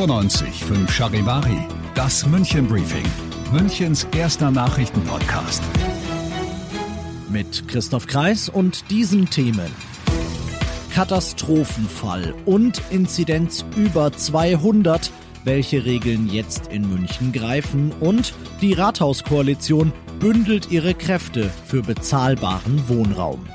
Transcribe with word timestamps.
95 0.00 0.64
5 0.64 0.90
Charivari, 0.90 1.68
das 1.94 2.24
München 2.26 2.66
Briefing, 2.66 3.04
Münchens 3.52 4.06
erster 4.16 4.50
Nachrichtenpodcast. 4.50 5.62
Mit 7.28 7.68
Christoph 7.68 8.06
Kreis 8.06 8.48
und 8.48 8.90
diesen 8.90 9.28
Themen. 9.28 9.70
Katastrophenfall 10.94 12.32
und 12.46 12.80
Inzidenz 12.88 13.66
über 13.76 14.10
200, 14.10 15.10
welche 15.44 15.84
Regeln 15.84 16.30
jetzt 16.30 16.68
in 16.68 16.88
München 16.88 17.32
greifen 17.32 17.92
und 18.00 18.32
die 18.62 18.72
Rathauskoalition 18.72 19.92
bündelt 20.18 20.70
ihre 20.70 20.94
Kräfte 20.94 21.50
für 21.66 21.82
bezahlbaren 21.82 22.88
Wohnraum. 22.88 23.46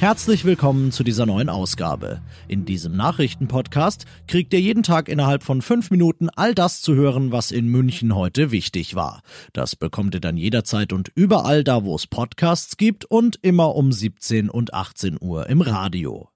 Herzlich 0.00 0.46
willkommen 0.46 0.92
zu 0.92 1.04
dieser 1.04 1.26
neuen 1.26 1.50
Ausgabe. 1.50 2.22
In 2.48 2.64
diesem 2.64 2.96
Nachrichtenpodcast 2.96 4.06
kriegt 4.26 4.54
ihr 4.54 4.60
jeden 4.60 4.82
Tag 4.82 5.10
innerhalb 5.10 5.42
von 5.42 5.60
fünf 5.60 5.90
Minuten 5.90 6.30
all 6.30 6.54
das 6.54 6.80
zu 6.80 6.94
hören, 6.94 7.32
was 7.32 7.50
in 7.50 7.68
München 7.68 8.14
heute 8.14 8.50
wichtig 8.50 8.94
war. 8.94 9.20
Das 9.52 9.76
bekommt 9.76 10.14
ihr 10.14 10.22
dann 10.22 10.38
jederzeit 10.38 10.94
und 10.94 11.12
überall 11.14 11.64
da, 11.64 11.84
wo 11.84 11.94
es 11.94 12.06
Podcasts 12.06 12.78
gibt 12.78 13.04
und 13.04 13.40
immer 13.42 13.74
um 13.74 13.92
17 13.92 14.48
und 14.48 14.72
18 14.72 15.18
Uhr 15.20 15.50
im 15.50 15.60
Radio. 15.60 16.30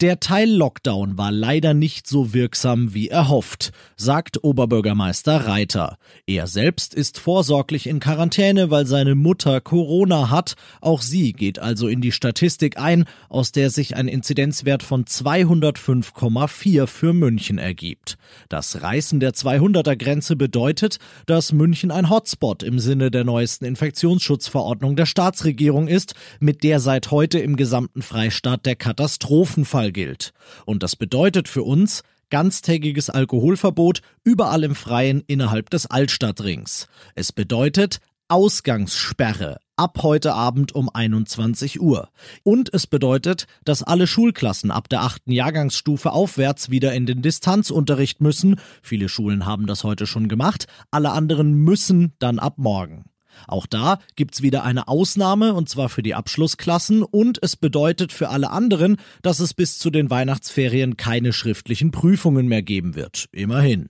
Der 0.00 0.20
Teil-Lockdown 0.20 1.18
war 1.18 1.32
leider 1.32 1.74
nicht 1.74 2.06
so 2.06 2.32
wirksam 2.32 2.94
wie 2.94 3.08
erhofft, 3.08 3.72
sagt 3.96 4.44
Oberbürgermeister 4.44 5.48
Reiter. 5.48 5.98
Er 6.24 6.46
selbst 6.46 6.94
ist 6.94 7.18
vorsorglich 7.18 7.88
in 7.88 7.98
Quarantäne, 7.98 8.70
weil 8.70 8.86
seine 8.86 9.16
Mutter 9.16 9.60
Corona 9.60 10.30
hat. 10.30 10.54
Auch 10.80 11.02
sie 11.02 11.32
geht 11.32 11.58
also 11.58 11.88
in 11.88 12.00
die 12.00 12.12
Statistik 12.12 12.78
ein, 12.78 13.06
aus 13.28 13.50
der 13.50 13.70
sich 13.70 13.96
ein 13.96 14.06
Inzidenzwert 14.06 14.84
von 14.84 15.04
205,4 15.04 16.86
für 16.86 17.12
München 17.12 17.58
ergibt. 17.58 18.18
Das 18.48 18.80
Reißen 18.80 19.18
der 19.18 19.32
200er 19.32 19.96
Grenze 19.96 20.36
bedeutet, 20.36 20.98
dass 21.26 21.52
München 21.52 21.90
ein 21.90 22.08
Hotspot 22.08 22.62
im 22.62 22.78
Sinne 22.78 23.10
der 23.10 23.24
neuesten 23.24 23.64
Infektionsschutzverordnung 23.64 24.94
der 24.94 25.06
Staatsregierung 25.06 25.88
ist, 25.88 26.14
mit 26.38 26.62
der 26.62 26.78
seit 26.78 27.10
heute 27.10 27.40
im 27.40 27.56
gesamten 27.56 28.02
Freistaat 28.02 28.64
der 28.64 28.76
Katastrophenfall 28.76 29.87
Karneval 29.88 29.92
gilt. 29.92 30.32
Und 30.64 30.82
das 30.82 30.96
bedeutet 30.96 31.48
für 31.48 31.62
uns 31.62 32.02
ganztägiges 32.30 33.10
Alkoholverbot 33.10 34.02
überall 34.22 34.64
im 34.64 34.74
Freien 34.74 35.22
innerhalb 35.26 35.70
des 35.70 35.86
Altstadtrings. 35.86 36.88
Es 37.14 37.32
bedeutet 37.32 38.00
Ausgangssperre 38.28 39.58
ab 39.76 40.00
heute 40.02 40.34
Abend 40.34 40.74
um 40.74 40.90
21 40.92 41.80
Uhr. 41.80 42.10
Und 42.42 42.74
es 42.74 42.86
bedeutet, 42.86 43.46
dass 43.64 43.82
alle 43.82 44.06
Schulklassen 44.06 44.70
ab 44.70 44.90
der 44.90 45.02
achten 45.02 45.32
Jahrgangsstufe 45.32 46.12
aufwärts 46.12 46.68
wieder 46.68 46.92
in 46.92 47.06
den 47.06 47.22
Distanzunterricht 47.22 48.20
müssen. 48.20 48.60
Viele 48.82 49.08
Schulen 49.08 49.46
haben 49.46 49.66
das 49.66 49.84
heute 49.84 50.06
schon 50.06 50.28
gemacht, 50.28 50.66
alle 50.90 51.12
anderen 51.12 51.54
müssen 51.54 52.12
dann 52.18 52.38
ab 52.38 52.58
morgen. 52.58 53.06
Auch 53.46 53.66
da 53.66 53.98
gibt's 54.16 54.42
wieder 54.42 54.64
eine 54.64 54.88
Ausnahme, 54.88 55.54
und 55.54 55.68
zwar 55.68 55.88
für 55.88 56.02
die 56.02 56.14
Abschlussklassen, 56.14 57.02
und 57.02 57.38
es 57.42 57.56
bedeutet 57.56 58.12
für 58.12 58.28
alle 58.28 58.50
anderen, 58.50 58.96
dass 59.22 59.40
es 59.40 59.54
bis 59.54 59.78
zu 59.78 59.90
den 59.90 60.10
Weihnachtsferien 60.10 60.96
keine 60.96 61.32
schriftlichen 61.32 61.90
Prüfungen 61.90 62.48
mehr 62.48 62.62
geben 62.62 62.94
wird. 62.94 63.26
Immerhin. 63.32 63.88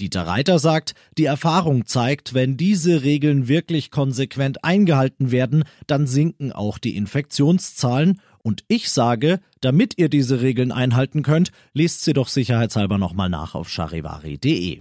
Dieter 0.00 0.26
Reiter 0.26 0.58
sagt, 0.58 0.94
die 1.16 1.24
Erfahrung 1.24 1.86
zeigt, 1.86 2.34
wenn 2.34 2.56
diese 2.56 3.02
Regeln 3.02 3.48
wirklich 3.48 3.90
konsequent 3.90 4.64
eingehalten 4.64 5.30
werden, 5.30 5.64
dann 5.86 6.06
sinken 6.06 6.52
auch 6.52 6.78
die 6.78 6.96
Infektionszahlen. 6.96 8.20
Und 8.42 8.64
ich 8.68 8.90
sage, 8.90 9.40
damit 9.60 9.98
ihr 9.98 10.08
diese 10.08 10.40
Regeln 10.40 10.72
einhalten 10.72 11.22
könnt, 11.22 11.50
lest 11.74 12.04
sie 12.04 12.12
doch 12.12 12.28
sicherheitshalber 12.28 12.98
nochmal 12.98 13.28
nach 13.28 13.54
auf 13.54 13.68
charivari.de. 13.68 14.80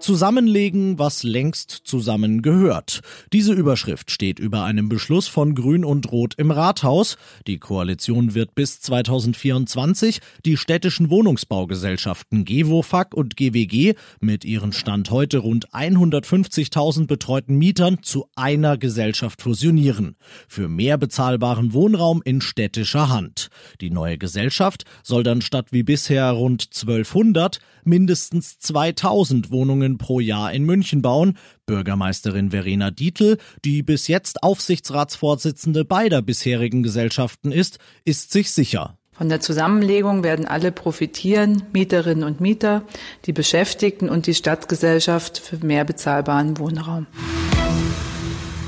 Zusammenlegen, 0.00 0.98
was 0.98 1.22
längst 1.22 1.70
zusammengehört. 1.84 3.00
Diese 3.32 3.52
Überschrift 3.52 4.10
steht 4.10 4.38
über 4.38 4.64
einem 4.64 4.88
Beschluss 4.88 5.28
von 5.28 5.54
Grün 5.54 5.84
und 5.84 6.10
Rot 6.10 6.34
im 6.36 6.50
Rathaus. 6.50 7.16
Die 7.46 7.58
Koalition 7.58 8.34
wird 8.34 8.54
bis 8.54 8.80
2024 8.80 10.20
die 10.44 10.56
städtischen 10.56 11.10
Wohnungsbaugesellschaften 11.10 12.44
GEWOFAG 12.44 13.14
und 13.14 13.36
GWG 13.36 13.94
mit 14.20 14.44
ihren 14.44 14.72
Stand 14.72 15.10
heute 15.10 15.38
rund 15.38 15.70
150.000 15.70 17.06
betreuten 17.06 17.56
Mietern 17.56 18.02
zu 18.02 18.26
einer 18.34 18.78
Gesellschaft 18.78 19.42
fusionieren. 19.42 20.16
Für 20.48 20.68
mehr 20.68 20.96
bezahlbaren 20.98 21.72
Wohnraum 21.72 22.22
in 22.24 22.40
städtischer 22.40 23.10
Hand. 23.10 23.50
Die 23.80 23.90
neue 23.90 24.18
Gesellschaft 24.18 24.84
soll 25.02 25.22
dann 25.22 25.42
statt 25.42 25.68
wie 25.70 25.82
bisher 25.82 26.30
rund 26.30 26.68
1200 26.72 27.60
mindestens 27.84 28.58
2000 28.58 29.50
Wohnungen 29.50 29.89
Wohnungen 29.90 29.98
pro 29.98 30.20
Jahr 30.20 30.52
in 30.52 30.64
München 30.64 31.02
bauen. 31.02 31.36
Bürgermeisterin 31.66 32.50
Verena 32.50 32.90
Dietl, 32.90 33.38
die 33.64 33.82
bis 33.82 34.08
jetzt 34.08 34.42
Aufsichtsratsvorsitzende 34.42 35.84
beider 35.84 36.22
bisherigen 36.22 36.82
Gesellschaften 36.82 37.52
ist, 37.52 37.78
ist 38.04 38.32
sich 38.32 38.50
sicher. 38.50 38.96
Von 39.12 39.28
der 39.28 39.40
Zusammenlegung 39.40 40.22
werden 40.22 40.46
alle 40.46 40.72
profitieren, 40.72 41.62
Mieterinnen 41.72 42.24
und 42.24 42.40
Mieter, 42.40 42.82
die 43.26 43.32
Beschäftigten 43.32 44.08
und 44.08 44.26
die 44.26 44.34
Stadtgesellschaft 44.34 45.38
für 45.38 45.58
mehr 45.64 45.84
bezahlbaren 45.84 46.58
Wohnraum. 46.58 47.06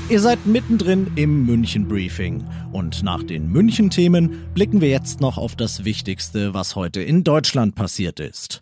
Ihr 0.09 0.19
seid 0.19 0.45
mittendrin 0.45 1.11
im 1.15 1.45
München 1.45 1.87
Briefing 1.87 2.43
und 2.71 3.01
nach 3.03 3.23
den 3.23 3.47
München 3.47 3.89
Themen 3.89 4.43
blicken 4.53 4.79
wir 4.79 4.89
jetzt 4.89 5.21
noch 5.21 5.37
auf 5.37 5.55
das 5.55 5.85
Wichtigste, 5.85 6.53
was 6.53 6.75
heute 6.75 7.01
in 7.01 7.23
Deutschland 7.23 7.73
passiert 7.73 8.19
ist. 8.19 8.61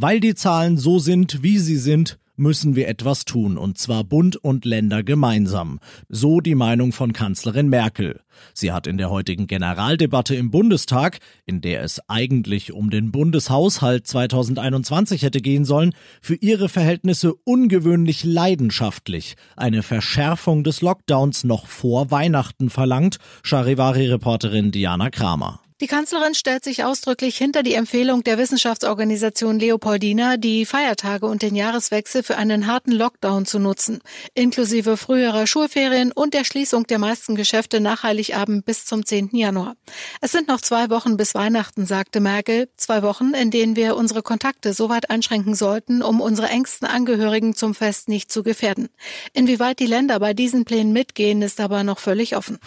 Weil 0.00 0.20
die 0.20 0.36
Zahlen 0.36 0.76
so 0.76 1.00
sind, 1.00 1.42
wie 1.42 1.58
sie 1.58 1.76
sind, 1.76 2.20
müssen 2.36 2.76
wir 2.76 2.86
etwas 2.86 3.24
tun, 3.24 3.58
und 3.58 3.78
zwar 3.78 4.04
Bund 4.04 4.36
und 4.36 4.64
Länder 4.64 5.02
gemeinsam. 5.02 5.80
So 6.08 6.40
die 6.40 6.54
Meinung 6.54 6.92
von 6.92 7.12
Kanzlerin 7.12 7.68
Merkel. 7.68 8.20
Sie 8.54 8.70
hat 8.70 8.86
in 8.86 8.96
der 8.96 9.10
heutigen 9.10 9.48
Generaldebatte 9.48 10.36
im 10.36 10.52
Bundestag, 10.52 11.18
in 11.46 11.62
der 11.62 11.82
es 11.82 12.00
eigentlich 12.08 12.72
um 12.72 12.90
den 12.90 13.10
Bundeshaushalt 13.10 14.06
2021 14.06 15.22
hätte 15.22 15.40
gehen 15.40 15.64
sollen, 15.64 15.92
für 16.22 16.36
ihre 16.36 16.68
Verhältnisse 16.68 17.34
ungewöhnlich 17.34 18.22
leidenschaftlich 18.22 19.34
eine 19.56 19.82
Verschärfung 19.82 20.62
des 20.62 20.80
Lockdowns 20.80 21.42
noch 21.42 21.66
vor 21.66 22.12
Weihnachten 22.12 22.70
verlangt, 22.70 23.18
Charivari-Reporterin 23.42 24.70
Diana 24.70 25.10
Kramer. 25.10 25.58
Die 25.80 25.86
Kanzlerin 25.86 26.34
stellt 26.34 26.64
sich 26.64 26.82
ausdrücklich 26.82 27.36
hinter 27.36 27.62
die 27.62 27.74
Empfehlung 27.74 28.24
der 28.24 28.36
Wissenschaftsorganisation 28.36 29.60
Leopoldina, 29.60 30.36
die 30.36 30.66
Feiertage 30.66 31.26
und 31.26 31.40
den 31.40 31.54
Jahreswechsel 31.54 32.24
für 32.24 32.36
einen 32.36 32.66
harten 32.66 32.90
Lockdown 32.90 33.46
zu 33.46 33.60
nutzen, 33.60 34.00
inklusive 34.34 34.96
früherer 34.96 35.46
Schulferien 35.46 36.10
und 36.10 36.34
der 36.34 36.42
Schließung 36.42 36.88
der 36.88 36.98
meisten 36.98 37.36
Geschäfte 37.36 37.78
nach 37.78 38.02
Heiligabend 38.02 38.64
bis 38.64 38.86
zum 38.86 39.06
10. 39.06 39.30
Januar. 39.34 39.76
Es 40.20 40.32
sind 40.32 40.48
noch 40.48 40.60
zwei 40.60 40.90
Wochen 40.90 41.16
bis 41.16 41.36
Weihnachten, 41.36 41.86
sagte 41.86 42.18
Merkel, 42.18 42.68
zwei 42.76 43.04
Wochen, 43.04 43.32
in 43.34 43.52
denen 43.52 43.76
wir 43.76 43.94
unsere 43.94 44.22
Kontakte 44.22 44.72
so 44.72 44.88
weit 44.88 45.10
einschränken 45.10 45.54
sollten, 45.54 46.02
um 46.02 46.20
unsere 46.20 46.48
engsten 46.48 46.88
Angehörigen 46.88 47.54
zum 47.54 47.76
Fest 47.76 48.08
nicht 48.08 48.32
zu 48.32 48.42
gefährden. 48.42 48.88
Inwieweit 49.32 49.78
die 49.78 49.86
Länder 49.86 50.18
bei 50.18 50.34
diesen 50.34 50.64
Plänen 50.64 50.92
mitgehen, 50.92 51.40
ist 51.40 51.60
aber 51.60 51.84
noch 51.84 52.00
völlig 52.00 52.36
offen. 52.36 52.58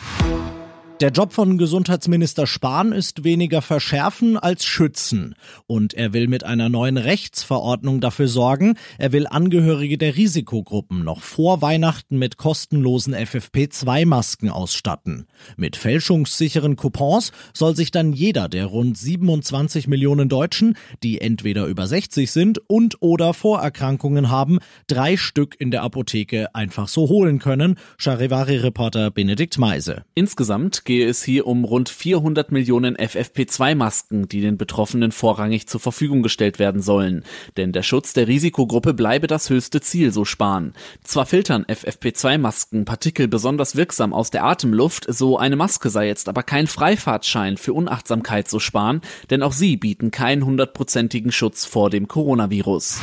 Der 1.02 1.10
Job 1.10 1.34
von 1.34 1.58
Gesundheitsminister 1.58 2.46
Spahn 2.46 2.92
ist 2.92 3.24
weniger 3.24 3.64
verschärfen 3.64 4.38
als 4.38 4.66
schützen. 4.66 5.34
Und 5.66 5.96
er 5.96 6.14
will 6.14 6.28
mit 6.28 6.44
einer 6.44 6.70
neuen 6.70 6.98
Rechtsverordnung 6.98 8.02
dafür 8.02 8.28
sorgen, 8.28 8.76
er 9.00 9.12
will 9.12 9.26
Angehörige 9.26 9.98
der 9.98 10.16
Risikogruppen 10.16 11.04
noch 11.04 11.22
vor 11.22 11.64
Weihnachten 11.64 12.20
mit 12.20 12.38
kostenlosen 12.38 13.16
FFP2-Masken 13.16 14.52
ausstatten. 14.52 15.26
Mit 15.58 15.76
fälschungssicheren 15.76 16.76
Coupons 16.76 17.32
soll 17.52 17.76
sich 17.76 17.90
dann 17.90 18.14
jeder 18.14 18.48
der 18.48 18.68
rund 18.68 18.96
27 18.96 19.88
Millionen 19.88 20.30
Deutschen, 20.30 20.78
die 21.02 21.20
entweder 21.20 21.66
über 21.66 21.88
60 21.88 22.32
sind 22.32 22.62
und 22.70 22.98
oder 23.00 23.34
Vorerkrankungen 23.34 24.30
haben, 24.30 24.60
drei 24.86 25.18
Stück 25.18 25.56
in 25.60 25.72
der 25.72 25.82
Apotheke 25.82 26.54
einfach 26.54 26.88
so 26.88 27.10
holen 27.10 27.40
können, 27.40 27.80
Charivari-Reporter 27.98 29.10
Benedikt 29.10 29.58
Meise. 29.58 30.04
Insgesamt 30.14 30.86
gehe 30.92 31.08
es 31.08 31.24
hier 31.24 31.48
um 31.48 31.64
rund 31.64 31.88
400 31.88 32.52
Millionen 32.52 32.98
FFP2-Masken, 32.98 34.28
die 34.28 34.42
den 34.42 34.58
Betroffenen 34.58 35.14
vorrangig 35.14 35.66
zur 35.66 35.80
Verfügung 35.80 36.22
gestellt 36.22 36.60
werden 36.60 36.82
sollen. 36.82 37.24
Denn 37.56 37.72
der 37.72 37.82
Schutz 37.82 38.12
der 38.12 38.28
Risikogruppe 38.28 38.94
bleibe 38.94 39.28
das 39.28 39.50
höchste 39.50 39.80
Ziel, 39.80 40.12
so 40.12 40.26
Spahn. 40.26 40.74
Zwar 41.02 41.26
filtern 41.26 41.64
FFP2-Masken 41.64 42.84
Partikel 42.84 43.30
besonders 43.30 43.78
wirksam 43.78 44.12
aus 44.12 44.32
der 44.32 44.44
Atemluft, 44.44 45.06
so 45.08 45.38
eine 45.38 45.56
Maske 45.56 45.90
sei 45.90 46.08
jetzt 46.08 46.28
aber 46.28 46.44
kein 46.44 46.68
Freifahrtschein 46.68 47.56
für 47.56 47.72
Unachtsamkeit, 47.72 48.50
so 48.50 48.60
Spahn, 48.60 49.00
denn 49.30 49.44
auch 49.44 49.54
sie 49.54 49.78
bieten 49.78 50.12
keinen 50.12 50.46
hundertprozentigen 50.46 51.32
Schutz 51.32 51.64
vor 51.64 51.90
dem 51.90 52.10
Coronavirus. 52.10 53.00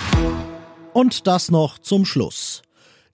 Und 0.92 1.26
das 1.26 1.50
noch 1.50 1.78
zum 1.78 2.04
Schluss. 2.04 2.60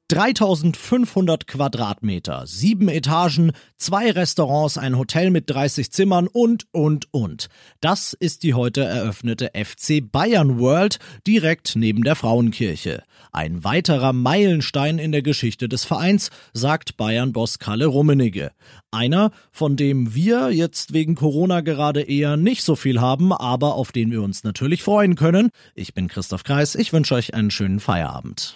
3500 0.08 1.46
Quadratmeter, 1.46 2.46
sieben 2.46 2.88
Etagen, 2.88 3.52
zwei 3.78 4.10
Restaurants, 4.10 4.76
ein 4.76 4.98
Hotel 4.98 5.30
mit 5.30 5.48
30 5.48 5.90
Zimmern 5.90 6.26
und, 6.26 6.66
und, 6.72 7.08
und. 7.10 7.48
Das 7.80 8.12
ist 8.12 8.42
die 8.42 8.52
heute 8.52 8.84
eröffnete 8.84 9.52
FC 9.54 10.02
Bayern 10.02 10.58
World 10.58 10.98
direkt 11.26 11.74
neben 11.74 12.04
der 12.04 12.16
Frauenkirche. 12.16 13.02
Ein 13.32 13.64
weiterer 13.64 14.12
Meilenstein 14.12 14.98
in 14.98 15.10
der 15.10 15.22
Geschichte 15.22 15.70
des 15.70 15.86
Vereins, 15.86 16.30
sagt 16.52 16.98
Bayern-Boss 16.98 17.58
Kalle 17.58 17.86
Rummenigge. 17.86 18.52
Einer, 18.90 19.30
von 19.52 19.76
dem 19.76 20.14
wir 20.14 20.50
jetzt 20.50 20.92
wegen 20.92 21.14
Corona 21.14 21.62
gerade 21.62 22.02
eher 22.02 22.36
nicht 22.36 22.62
so 22.62 22.76
viel 22.76 23.00
haben, 23.00 23.32
aber 23.32 23.74
auf 23.74 23.90
den 23.90 24.10
wir 24.10 24.22
uns 24.22 24.44
natürlich 24.44 24.82
freuen 24.82 25.16
können. 25.16 25.48
Ich 25.74 25.94
bin 25.94 26.08
Christoph 26.08 26.44
Kreis, 26.44 26.74
ich 26.74 26.92
wünsche 26.92 27.14
euch 27.14 27.32
einen 27.32 27.50
schönen 27.50 27.80
Feierabend. 27.80 28.54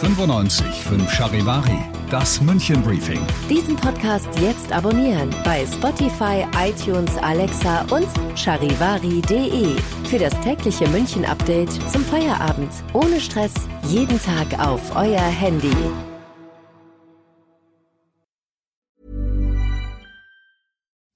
95 0.00 0.66
5 0.84 1.10
Charivari, 1.10 1.78
das 2.10 2.40
München 2.40 2.82
Briefing. 2.82 3.20
Diesen 3.48 3.76
Podcast 3.76 4.28
jetzt 4.40 4.72
abonnieren 4.72 5.30
bei 5.44 5.64
Spotify, 5.66 6.46
iTunes, 6.58 7.16
Alexa 7.18 7.86
und 7.90 8.06
charivari.de. 8.36 9.76
Für 10.04 10.18
das 10.18 10.38
tägliche 10.40 10.88
München 10.88 11.24
Update 11.24 11.72
zum 11.90 12.04
Feierabend. 12.04 12.70
Ohne 12.92 13.20
Stress, 13.20 13.54
jeden 13.88 14.20
Tag 14.20 14.58
auf 14.58 14.94
euer 14.94 15.20
Handy. 15.20 15.76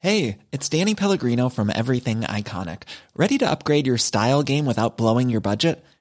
Hey, 0.03 0.39
it's 0.51 0.67
Danny 0.71 0.95
Pellegrino 0.95 1.51
from 1.51 1.69
Everything 1.69 2.23
Iconic. 2.23 2.85
Ready 3.15 3.37
to 3.37 3.51
upgrade 3.51 3.87
your 3.87 3.99
style 3.99 4.43
game 4.43 4.65
without 4.65 4.97
blowing 4.97 5.29
your 5.29 5.43
budget? 5.43 5.85